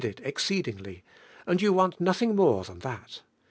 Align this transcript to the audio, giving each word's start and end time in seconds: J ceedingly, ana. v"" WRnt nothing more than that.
J 0.03 0.15
ceedingly, 0.31 1.03
ana. 1.45 1.59
v"" 1.59 1.67
WRnt 1.73 1.99
nothing 1.99 2.35
more 2.35 2.63
than 2.63 2.79
that. 2.79 3.21